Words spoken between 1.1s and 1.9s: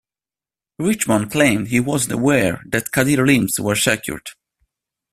claimed he